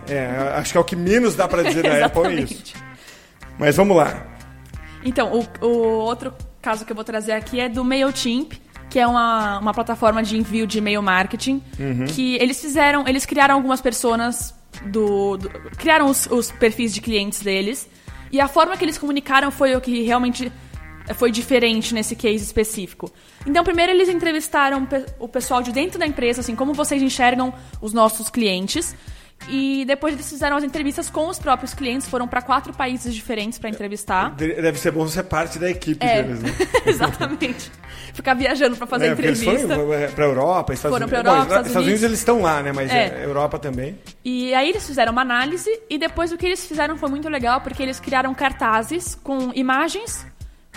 [0.10, 0.28] é, é.
[0.56, 2.74] Acho que é o que menos dá pra dizer da Apple é isso.
[3.60, 4.26] Mas vamos lá.
[5.04, 8.54] Então, o, o outro caso que eu vou trazer aqui é do MailChimp,
[8.90, 12.06] que é uma, uma plataforma de envio de e-mail marketing, uhum.
[12.08, 14.54] que eles fizeram, eles criaram algumas pessoas
[14.86, 17.88] do, do criaram os, os, perfis de clientes deles,
[18.32, 20.52] e a forma que eles comunicaram foi o que realmente
[21.16, 23.12] foi diferente nesse case específico.
[23.46, 27.94] Então, primeiro eles entrevistaram o pessoal de dentro da empresa, assim, como vocês enxergam os
[27.94, 28.96] nossos clientes,
[29.48, 33.58] e depois eles fizeram as entrevistas com os próprios clientes, foram para quatro países diferentes
[33.58, 34.32] para entrevistar.
[34.36, 36.50] Deve ser bom ser parte da equipe é, deles, né?
[36.86, 37.72] exatamente.
[38.14, 39.50] Ficar viajando para fazer é, entrevista.
[39.50, 41.22] Eles foram é, para Europa, Estados foram Unidos.
[41.22, 42.04] Pra Europa, Bom, Estados, Estados Unidos.
[42.04, 42.72] eles estão lá, né?
[42.72, 43.22] Mas é.
[43.22, 43.26] é.
[43.26, 43.98] Europa também.
[44.24, 47.62] E aí eles fizeram uma análise e depois o que eles fizeram foi muito legal
[47.62, 50.26] porque eles criaram cartazes com imagens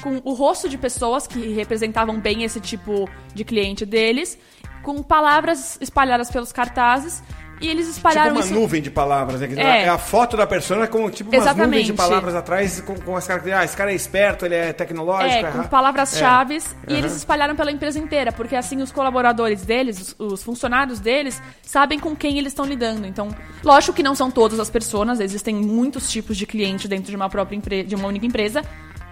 [0.01, 4.37] com o rosto de pessoas que representavam bem esse tipo de cliente deles,
[4.83, 7.23] com palavras espalhadas pelos cartazes
[7.63, 8.55] E eles espalharam tipo uma isso.
[8.55, 9.49] nuvem de palavras, né?
[9.57, 9.85] É.
[9.85, 9.89] É.
[9.89, 11.67] a foto da persona com tipo Exatamente.
[11.67, 13.63] nuvens de palavras atrás com, com as características.
[13.63, 15.47] Ah, esse cara é esperto, ele é tecnológico.
[15.47, 16.99] É, com palavras-chave e Aham.
[16.99, 21.99] eles espalharam pela empresa inteira, porque assim os colaboradores deles, os, os funcionários deles, sabem
[21.99, 23.07] com quem eles estão lidando.
[23.07, 23.29] Então,
[23.63, 27.31] lógico que não são todas as pessoas, existem muitos tipos de cliente dentro de uma
[27.31, 28.63] própria empresa, de uma única empresa,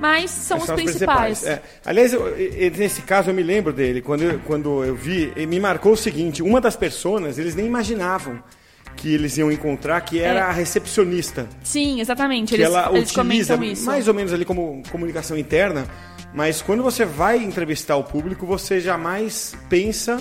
[0.00, 1.44] mas são os São principais.
[1.46, 1.62] é.
[1.84, 2.24] Aliás, eu-
[2.76, 4.00] nesse caso eu me lembro dele.
[4.00, 8.42] Quando eu, quando eu vi, me marcou o seguinte: uma das pessoas, eles nem imaginavam
[8.96, 10.42] que eles iam encontrar, que era É.
[10.42, 11.48] a recepcionista.
[11.62, 12.54] Sim, exatamente.
[12.54, 15.86] Eles, ela eles utiliza mais ou menos ali como comunicação interna,
[16.34, 20.18] mas quando você vai entrevistar o público, você jamais pensa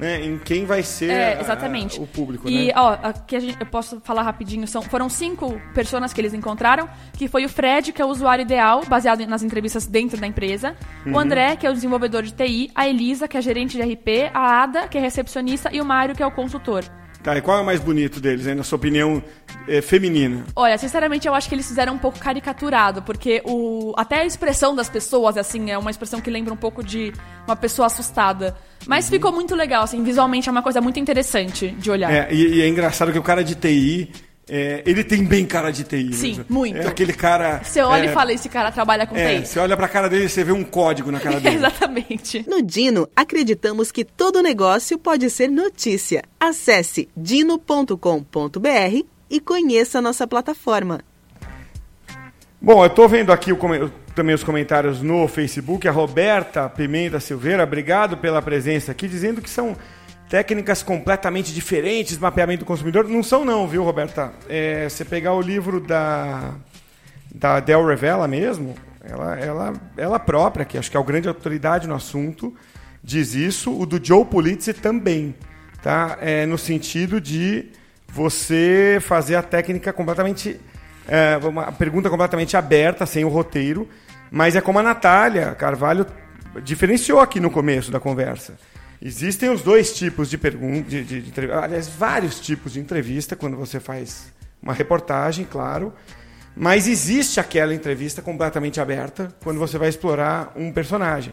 [0.00, 2.00] né, em quem vai ser É, a- exatamente.
[2.00, 2.72] o público, E, né?
[2.76, 6.88] ó, aqui a gente, eu posso falar rapidinho, são, foram cinco pessoas que eles encontraram,
[7.16, 10.74] que foi o Fred, que é o usuário ideal, baseado nas entrevistas dentro da empresa,
[11.06, 11.12] Uhum.
[11.14, 14.30] o André, que é o desenvolvedor de TI, a Elisa, que é gerente de RP,
[14.32, 16.84] a Ada, que é recepcionista, e o Mário, que é o consultor.
[17.22, 19.22] Tá, e qual é o mais bonito deles, hein, na sua opinião
[19.68, 20.44] é, feminina?
[20.56, 24.74] Olha, sinceramente, eu acho que eles fizeram um pouco caricaturado, porque o até a expressão
[24.74, 27.12] das pessoas, assim, é uma expressão que lembra um pouco de
[27.46, 28.56] uma pessoa assustada.
[28.86, 29.10] Mas Uhum.
[29.10, 32.10] ficou muito legal, assim, visualmente é uma coisa muito interessante de olhar.
[32.10, 34.10] É, e, e é engraçado que o cara de TI,
[34.50, 36.12] é, ele tem bem cara de TI.
[36.12, 36.44] Sim, mesmo.
[36.48, 36.76] muito.
[36.76, 37.60] É aquele cara...
[37.62, 39.46] Você olha é, e fala, esse cara trabalha com É, TI.
[39.46, 41.56] você olha pra cara dele e você vê um código na cara dele.
[41.56, 42.44] Exatamente.
[42.48, 46.22] No Dino, acreditamos que todo negócio pode ser notícia.
[46.40, 51.00] Acesse dino.com.br e conheça nossa plataforma.
[52.60, 53.58] Bom, eu tô vendo aqui o
[54.14, 55.86] também os comentários no Facebook.
[55.88, 59.76] A Roberta Pimenta Silveira, obrigado pela presença aqui, dizendo que são
[60.30, 63.08] técnicas completamente diferentes de mapeamento do consumidor.
[63.08, 64.32] Não são não, viu, Roberta?
[64.48, 66.54] É, você pegar o livro da,
[67.34, 71.88] da Del Revela mesmo, ela, ela, ela própria, que acho que é a grande autoridade
[71.88, 72.54] no assunto,
[73.02, 73.76] diz isso.
[73.76, 75.34] O do Joe Pulitzer também,
[75.82, 76.16] tá?
[76.20, 77.68] É, no sentido de
[78.06, 80.60] você fazer a técnica completamente
[81.08, 83.88] é, uma pergunta completamente aberta, sem o roteiro,
[84.30, 86.06] mas é como a Natália Carvalho
[86.62, 88.54] diferenciou aqui no começo da conversa.
[89.02, 93.56] Existem os dois tipos de pergunta, de, de, de aliás, vários tipos de entrevista quando
[93.56, 94.32] você faz
[94.62, 95.92] uma reportagem, claro,
[96.54, 101.32] mas existe aquela entrevista completamente aberta quando você vai explorar um personagem.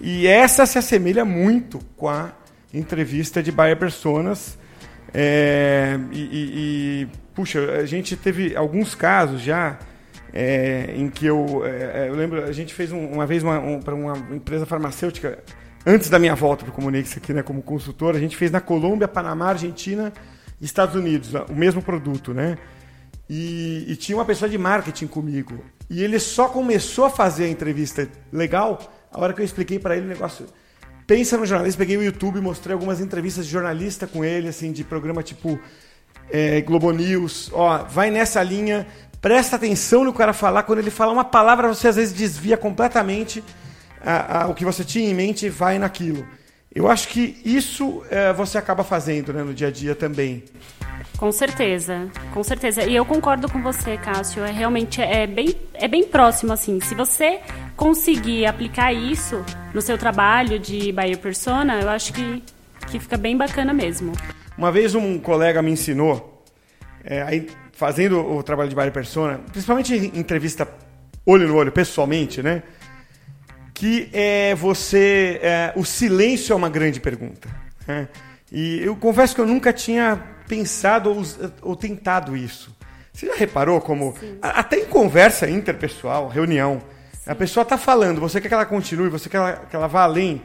[0.00, 2.32] E essa se assemelha muito com a
[2.74, 4.58] entrevista de Bayer Personas.
[5.14, 9.78] É, e, e- e, puxa, a gente teve alguns casos já
[10.32, 13.80] é, em que eu, é, eu lembro, a gente fez um- uma vez uma, um,
[13.80, 15.38] para uma empresa farmacêutica,
[15.86, 18.60] antes da minha volta para o Comunix aqui, né, como consultor, a gente fez na
[18.60, 20.12] Colômbia, Panamá, Argentina
[20.60, 22.58] e Estados Unidos, o mesmo produto, né?
[23.30, 25.64] E, e tinha uma pessoa de marketing comigo.
[25.88, 29.96] E ele só começou a fazer a entrevista legal a hora que eu expliquei para
[29.96, 30.46] ele o negócio.
[31.06, 34.82] Pensa no jornalista, peguei o YouTube mostrei algumas entrevistas de jornalista com ele, assim, de
[34.82, 35.58] programa tipo
[36.30, 37.50] é, Globo News.
[37.52, 38.86] Ó, vai nessa linha,
[39.20, 40.64] presta atenção no cara falar.
[40.64, 43.42] Quando ele fala uma palavra, você às vezes desvia completamente
[44.06, 46.26] a- a- o que você tinha em mente vai naquilo.
[46.74, 50.44] Eu acho que isso é, você acaba fazendo né, no dia a dia também.
[51.16, 52.82] Com certeza, com certeza.
[52.84, 54.44] E eu concordo com você, Cássio.
[54.44, 56.78] É realmente é bem, é bem próximo assim.
[56.80, 57.40] Se você
[57.74, 59.42] conseguir aplicar isso
[59.72, 62.42] no seu trabalho de buyer persona, eu acho que,
[62.88, 64.12] que fica bem bacana mesmo.
[64.58, 66.44] Uma vez um colega me ensinou,
[67.02, 70.68] é, aí, fazendo o trabalho de buyer persona, principalmente em entrevista
[71.24, 72.62] olho no olho, pessoalmente, né?
[73.78, 75.38] Que é você.
[75.42, 77.46] é, o silêncio é uma grande pergunta.
[77.86, 78.08] né?
[78.50, 81.22] E eu confesso que eu nunca tinha pensado ou,
[81.60, 82.74] ou tentado isso.
[83.12, 84.14] Você já reparou como.
[84.40, 86.82] Até em conversa interpessoal, reunião,
[87.26, 89.86] a pessoa está falando, você quer que ela continue, você quer que ela, que ela
[89.88, 90.40] vá além.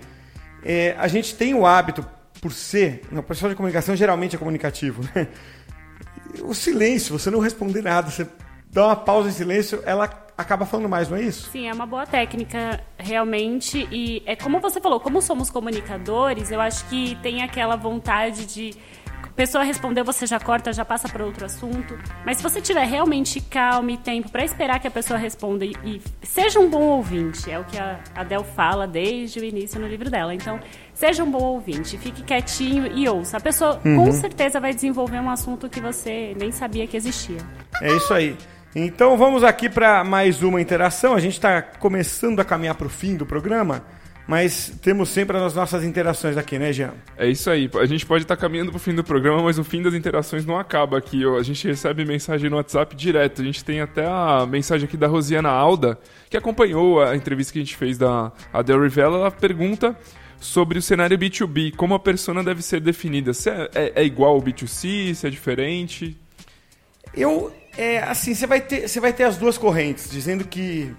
[0.63, 2.05] É, a gente tem o hábito,
[2.41, 3.03] por ser.
[3.11, 5.27] O pessoal de comunicação geralmente é comunicativo, né?
[6.41, 8.27] O silêncio, você não responder nada, você
[8.71, 11.49] dá uma pausa em silêncio, ela acaba falando mais, não é isso?
[11.51, 13.87] Sim, é uma boa técnica, realmente.
[13.91, 18.73] E é como você falou, como somos comunicadores, eu acho que tem aquela vontade de.
[19.23, 21.97] A pessoa respondeu, você já corta, já passa para outro assunto.
[22.25, 25.73] Mas se você tiver realmente calma e tempo para esperar que a pessoa responda e,
[25.85, 29.87] e seja um bom ouvinte, é o que a Adele fala desde o início no
[29.87, 30.33] livro dela.
[30.35, 30.59] Então,
[30.93, 33.37] seja um bom ouvinte, fique quietinho e ouça.
[33.37, 34.05] A pessoa Uhum.
[34.05, 37.37] com certeza vai desenvolver um assunto que você nem sabia que existia.
[37.81, 38.35] É isso aí.
[38.73, 41.13] Então vamos aqui para mais uma interação.
[41.13, 43.83] A gente está começando a caminhar para o fim do programa,
[44.25, 46.93] mas temos sempre as nossas interações aqui, né, Jean?
[47.17, 47.69] É isso aí.
[47.75, 50.57] A gente pode estar caminhando pro fim do programa, mas o fim das interações não
[50.57, 51.21] acaba aqui.
[51.37, 53.41] A gente recebe mensagem no WhatsApp direto.
[53.41, 57.59] A gente tem até a mensagem aqui da Rosiana Alda, que acompanhou a entrevista que
[57.59, 59.17] a gente fez da Adele Rivella.
[59.17, 59.97] Ela pergunta
[60.39, 63.33] sobre o cenário B2B, como a persona deve ser definida.
[63.33, 66.17] Se é, é, é igual ao B2C, se é diferente?
[67.13, 70.93] Eu, é, assim, você vai, ter, você vai ter as duas correntes, dizendo que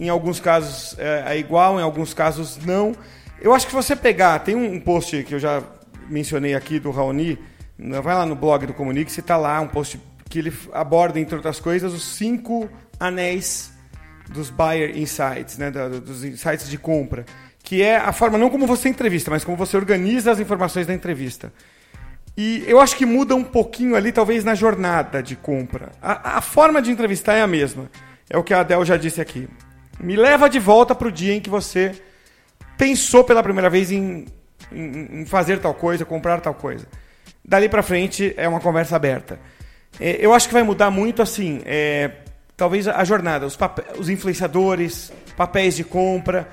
[0.00, 2.94] em alguns casos é, é igual, em alguns casos não.
[3.40, 5.62] Eu acho que você pegar, tem um post que eu já
[6.08, 7.38] mencionei aqui do Raoni,
[7.78, 11.34] vai lá no blog do Comunique, você está lá, um post que ele aborda, entre
[11.34, 13.72] outras coisas, os cinco anéis
[14.30, 17.26] dos buyer insights, né, dos insights de compra,
[17.62, 20.94] que é a forma não como você entrevista, mas como você organiza as informações da
[20.94, 21.52] entrevista.
[22.36, 25.90] E eu acho que muda um pouquinho ali, talvez na jornada de compra.
[26.00, 27.90] A, a forma de entrevistar é a mesma.
[28.28, 29.48] É o que a Adel já disse aqui.
[30.00, 31.92] Me leva de volta para o dia em que você
[32.78, 34.26] pensou pela primeira vez em,
[34.72, 36.86] em, em fazer tal coisa, comprar tal coisa.
[37.44, 39.38] Dali para frente é uma conversa aberta.
[40.00, 42.10] É, eu acho que vai mudar muito assim, é,
[42.56, 43.58] talvez a jornada, os,
[43.98, 46.48] os influenciadores, papéis de compra,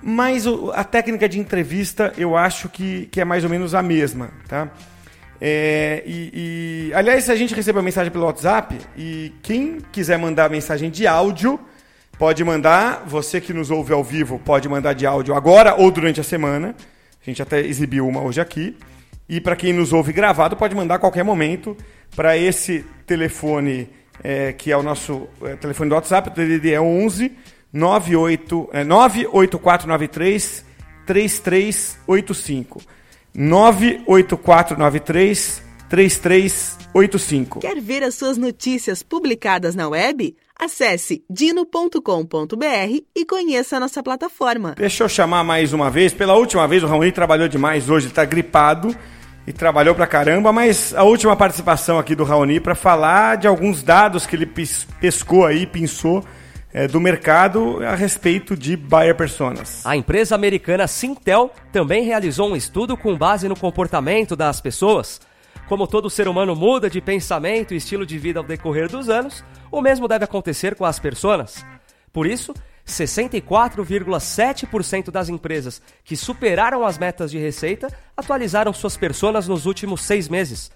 [0.00, 3.82] mas o, a técnica de entrevista eu acho que, que é mais ou menos a
[3.82, 4.70] mesma, tá?
[5.40, 10.50] É, e, e, aliás, a gente recebe a mensagem pelo WhatsApp e quem quiser mandar
[10.50, 11.60] mensagem de áudio,
[12.18, 16.20] Pode mandar, você que nos ouve ao vivo, pode mandar de áudio agora ou durante
[16.20, 16.74] a semana.
[17.22, 18.76] A gente até exibiu uma hoje aqui.
[19.28, 21.76] E para quem nos ouve gravado, pode mandar a qualquer momento
[22.16, 23.88] para esse telefone
[24.24, 27.36] é, que é o nosso é, telefone do WhatsApp, o DDD é 11
[27.72, 30.64] 98, é, 98493
[31.06, 32.80] 3385.
[33.34, 37.60] 98493 3385.
[37.60, 40.36] Quer ver as suas notícias publicadas na web?
[40.58, 44.74] Acesse dino.com.br e conheça a nossa plataforma.
[44.76, 46.12] Deixa eu chamar mais uma vez.
[46.12, 48.94] Pela última vez, o Raoni trabalhou demais hoje, está gripado
[49.46, 53.82] e trabalhou pra caramba, mas a última participação aqui do Raoni para falar de alguns
[53.82, 54.50] dados que ele
[55.00, 56.22] pescou aí, pensou
[56.72, 59.84] é, do mercado a respeito de buyer personas.
[59.86, 65.20] A empresa americana Sintel também realizou um estudo com base no comportamento das pessoas.
[65.68, 69.44] Como todo ser humano muda de pensamento e estilo de vida ao decorrer dos anos,
[69.70, 71.64] o mesmo deve acontecer com as personas.
[72.12, 72.52] Por isso,
[72.86, 80.26] 64,7% das empresas que superaram as metas de receita atualizaram suas personas nos últimos seis
[80.26, 80.70] meses,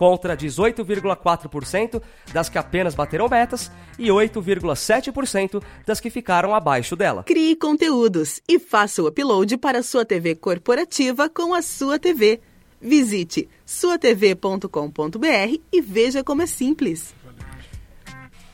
[0.00, 2.00] contra 18,4%
[2.32, 7.22] das que apenas bateram metas e 8,7% das que ficaram abaixo dela.
[7.24, 12.40] Crie conteúdos e faça o upload para sua TV corporativa com a sua TV.
[12.80, 17.14] Visite suatv.com.br e veja como é simples.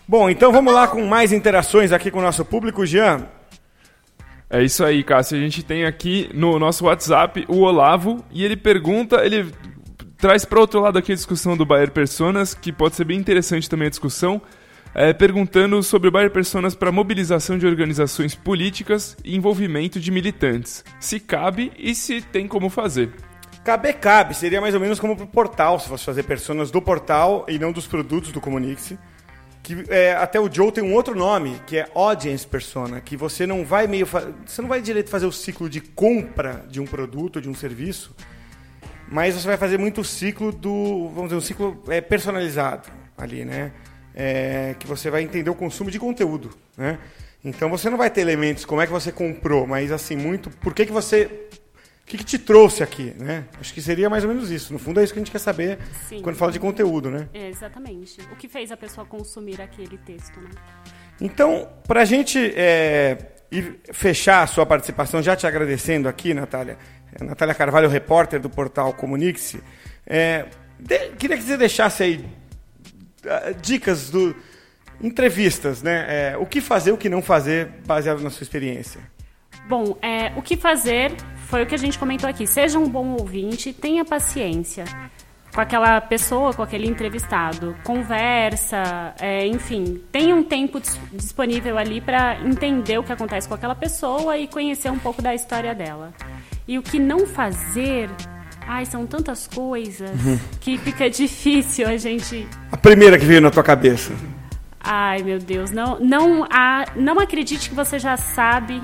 [0.08, 3.28] Bom, então vamos lá com mais interações aqui com o nosso público, Jean.
[4.50, 5.38] É isso aí, Cássio.
[5.38, 9.52] A gente tem aqui no nosso WhatsApp o Olavo e ele pergunta, ele
[10.18, 13.68] traz para outro lado aqui a discussão do Bayer Personas, que pode ser bem interessante
[13.68, 14.40] também a discussão,
[14.94, 20.84] é, perguntando sobre o Bayer Personas para mobilização de organizações políticas e envolvimento de militantes.
[20.98, 23.12] Se cabe e se tem como fazer.
[23.62, 24.32] Cabe, cabe.
[24.32, 27.72] Seria mais ou menos como pro portal, se fosse fazer personas do portal e não
[27.72, 28.94] dos produtos do Comunix.
[29.62, 33.44] Que é, até o Joe tem um outro nome, que é Audience Persona, que você
[33.44, 34.06] não vai meio.
[34.06, 38.14] Você não vai direito fazer o ciclo de compra de um produto, de um serviço,
[39.08, 41.08] mas você vai fazer muito o ciclo do.
[41.10, 43.72] Vamos dizer, um ciclo é, personalizado ali, né?
[44.14, 46.98] É, que você vai entender o consumo de conteúdo, né?
[47.44, 50.50] Então você não vai ter elementos como é que você comprou, mas assim, muito.
[50.50, 51.48] Por que, que você
[52.06, 53.46] o que, que, te trouxe aqui, né?
[53.60, 54.72] Acho que seria mais ou menos isso.
[54.72, 56.22] No fundo é isso que a gente quer saber Sim.
[56.22, 57.28] quando fala de conteúdo, né?
[57.34, 58.20] É, exatamente.
[58.32, 60.50] O que fez a pessoa consumir aquele texto, né?
[61.20, 63.18] Então, para a gente é,
[63.92, 66.78] fechar a sua participação, já te agradecendo aqui, Natália,
[67.24, 69.62] Natália Carvalho, repórter do portal Comunique-se,
[70.06, 70.46] é,
[71.18, 72.24] queria que você deixasse aí
[73.24, 74.34] uh, dicas do
[75.02, 76.06] entrevistas, né?
[76.08, 79.00] É, o que fazer, o que não fazer, baseado na sua experiência.
[79.68, 81.12] Bom, é, o que fazer
[81.48, 82.46] foi o que a gente comentou aqui.
[82.46, 84.84] Seja um bom ouvinte, tenha paciência
[85.54, 87.76] com aquela pessoa, com aquele entrevistado.
[87.82, 90.80] Conversa, é, enfim, tenha um tempo
[91.12, 95.34] disponível ali para entender o que acontece com aquela pessoa e conhecer um pouco da
[95.34, 96.12] história dela.
[96.66, 98.10] E o que não fazer.
[98.66, 100.38] Ai, são tantas coisas uhum.
[100.60, 102.46] que fica difícil a gente.
[102.72, 104.12] A primeira que veio na tua cabeça.
[104.80, 108.80] Ai, meu Deus, não, não, a, não acredite que você já sabe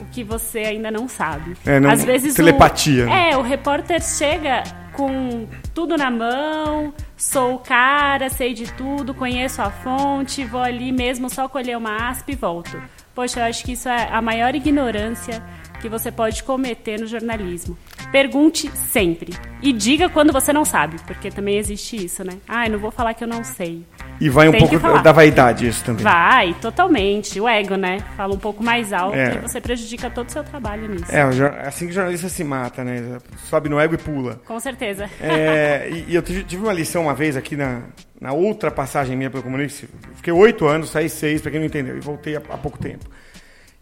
[0.00, 1.56] o que você ainda não sabe.
[1.64, 3.04] É, não, Às vezes telepatia.
[3.04, 3.30] O, né?
[3.30, 9.62] é, o repórter chega com tudo na mão, sou o cara, sei de tudo, conheço
[9.62, 12.80] a fonte, vou ali mesmo só colher uma aspa e volto.
[13.14, 15.42] Poxa, eu acho que isso é a maior ignorância
[15.82, 17.76] que você pode cometer no jornalismo.
[18.12, 19.32] Pergunte sempre.
[19.60, 22.34] E diga quando você não sabe, porque também existe isso, né?
[22.48, 23.84] Ah, eu não vou falar que eu não sei.
[24.20, 25.02] E vai um Tem pouco que falar.
[25.02, 26.04] da vaidade isso também.
[26.04, 27.40] Vai, totalmente.
[27.40, 27.98] O ego, né?
[28.16, 29.34] Fala um pouco mais alto É.
[29.34, 31.10] e você prejudica todo o seu trabalho nisso.
[31.10, 31.22] É,
[31.66, 33.18] assim que o jornalista se mata, né?
[33.48, 34.40] Sobe no ego e pula.
[34.46, 35.10] Com certeza.
[35.20, 37.82] É, e, eu tive, uma lição uma vez aqui na,
[38.20, 39.88] na outra passagem minha pelo Comunique.
[40.14, 43.04] Fiquei oito anos, saí seis, pra quem não entendeu, e voltei há pouco tempo.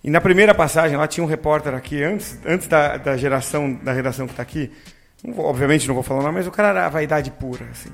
[0.02, 3.92] E na primeira passagem, lá tinha um repórter aqui, antes, antes da, da geração, da
[3.92, 4.70] redação que está aqui,
[5.22, 7.66] não vou- obviamente não vou falar o nome, mas o cara era a vaidade pura,
[7.70, 7.90] assim.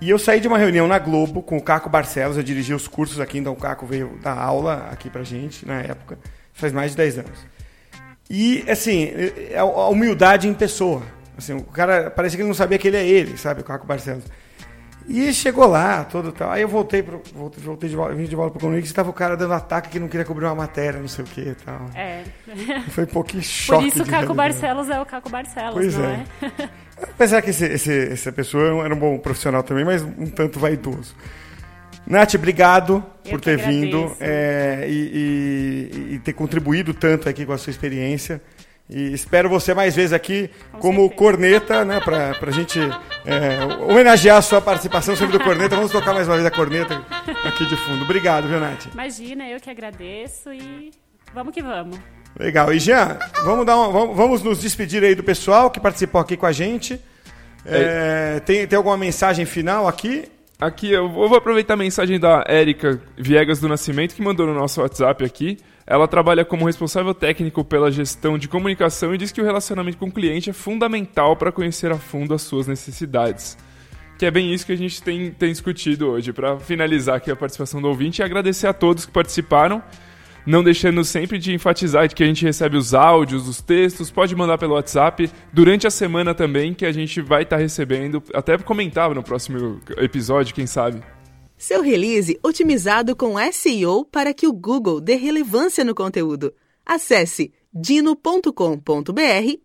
[0.00, 2.86] E eu saí de uma reunião na Globo com o Caco Barcelos, eu dirigi os
[2.88, 6.18] cursos aqui, então o Caco veio dar aula aqui pra gente, na época,
[6.52, 7.46] faz mais de 10 anos.
[8.28, 9.10] E, assim,
[9.56, 11.02] a humildade em pessoa.
[11.38, 13.86] Assim, o cara, parece que ele não sabia que ele é ele, sabe, o Caco
[13.86, 14.24] Barcelos.
[15.08, 16.50] E chegou lá, todo tal.
[16.50, 19.12] Aí eu voltei, pro, voltei, voltei de vim de volta pro Comunique e estava o
[19.12, 21.88] cara dando ataque que não queria cobrir uma matéria, não sei o que e tal.
[21.94, 22.24] É.
[22.90, 23.82] Foi um pouquinho choque.
[23.82, 24.34] Por isso o Caco.
[24.34, 26.24] Barcelos é o Caco Barcelos, Pois não é.
[26.42, 26.68] é?
[27.14, 31.14] Apesar que esse, esse- essa pessoa era um bom profissional também, mas um tanto vaidoso.
[32.06, 34.16] Nath, obrigado Eu por ter vindo agradeço.
[34.20, 38.40] é, e, e- e ter contribuído tanto aqui com a sua experiência.
[38.88, 41.98] E espero você mais vezes aqui como corneta, né?
[42.00, 42.78] Pra, pra gente
[43.24, 45.74] é, homenagear a sua participação sempre do corneta.
[45.74, 47.02] Vamos tocar mais uma vez a corneta
[47.44, 48.04] aqui de fundo.
[48.04, 48.86] Obrigado, viu, Nath?
[48.92, 50.92] Imagina, eu que agradeço e
[51.34, 51.98] vamos que vamos.
[52.38, 52.72] Legal.
[52.72, 56.36] E Jean, vamos, dar uma- vamos, vamos nos despedir aí do pessoal que participou aqui
[56.36, 57.00] com a gente.
[57.64, 60.26] É, tem, tem alguma mensagem final aqui?
[60.60, 64.46] Aqui eu vou eu vou aproveitar a mensagem da Érica Viegas do Nascimento, que mandou
[64.46, 65.58] no nosso WhatsApp aqui.
[65.86, 70.06] Ela trabalha como responsável técnico pela gestão de comunicação e diz que o relacionamento com
[70.06, 73.56] o cliente é fundamental para conhecer a fundo as suas necessidades.
[74.18, 76.32] Que é bem isso que a gente tem, tem discutido hoje.
[76.32, 79.80] Para finalizar aqui a participação do ouvinte e agradecer a todos que participaram.
[80.44, 84.58] Não deixando sempre de enfatizar que a gente recebe os áudios, os textos, pode mandar
[84.58, 89.24] pelo WhatsApp durante a semana também, que a gente vai estar recebendo, até comentar no
[89.24, 91.02] próximo episódio, quem sabe.
[91.58, 96.52] Seu release otimizado com SEO para que o Google dê relevância no conteúdo.
[96.84, 98.50] Acesse dino.com.br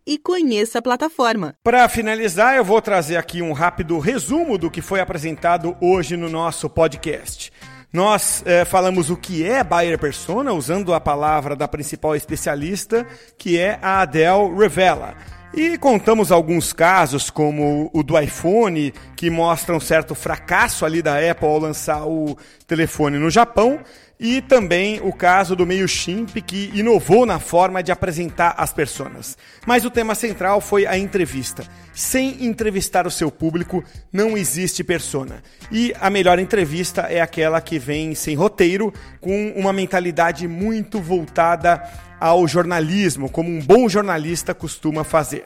[0.07, 1.55] e conheça a plataforma.
[1.63, 6.29] Para finalizar, eu vou trazer aqui um rápido resumo do que foi apresentado hoje no
[6.29, 7.51] nosso podcast.
[7.91, 13.05] Nós eh, falamos o que é Buyer Persona, usando a palavra da principal especialista,
[13.37, 15.15] que é a Adele Revela.
[15.53, 21.17] E contamos alguns casos, como o do iPhone, que mostra um certo fracasso ali da
[21.17, 23.81] Apple ao lançar o telefone no Japão,
[24.23, 29.35] e também o caso do MailChimp, que inovou na forma de apresentar as personas.
[29.65, 31.63] Mas o tema central foi a entrevista.
[31.91, 35.41] Sem entrevistar o seu público, não existe persona.
[35.71, 41.81] E a melhor entrevista é aquela que vem sem roteiro, com uma mentalidade muito voltada
[42.19, 45.45] ao jornalismo, como um bom jornalista costuma fazer.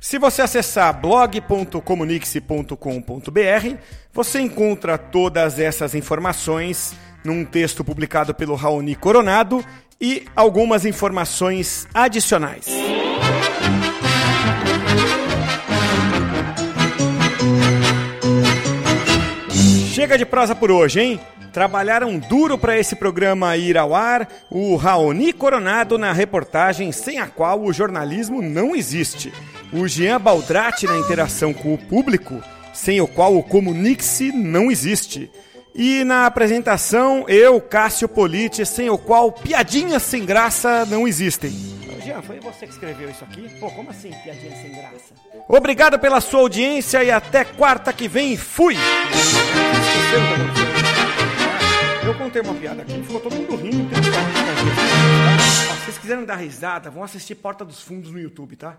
[0.00, 3.76] Se você acessar blog.comunique-se.com.br,
[4.12, 9.64] você encontra todas essas informações num texto publicado pelo Raoni Coronado
[10.00, 12.66] e algumas informações adicionais.
[19.92, 21.20] Chega de prosa por hoje, hein?
[21.52, 27.26] Trabalharam duro para esse programa ir ao ar o Raoni Coronado na reportagem sem a
[27.26, 29.32] qual o jornalismo não existe.
[29.72, 32.40] O Jean Baldrati na interação com o público,
[32.72, 35.30] sem o qual o Comunique-se não existe.
[35.74, 41.52] E na apresentação, eu, Cássio Politi, sem o qual piadinhas sem graça não existem.
[42.04, 43.48] Jean, foi você que escreveu isso aqui?
[43.60, 45.14] Pô, como assim piadinha sem graça?
[45.46, 48.36] Obrigado pela sua audiência e até quarta que vem.
[48.36, 48.74] Fui!
[48.74, 50.18] Notícia?
[52.06, 53.86] Eu contei uma piada aqui, ficou todo mundo rindo.
[55.78, 58.76] Se vocês quiserem dar risada, vão assistir Porta dos Fundos no YouTube, tá?